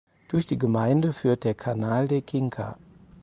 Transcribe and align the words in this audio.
Durch 0.29 0.47
die 0.47 0.57
Gemeinde 0.57 1.13
führt 1.13 1.43
der 1.43 1.53
"Canal 1.53 2.07
de 2.07 2.23
Cinca". 2.27 2.79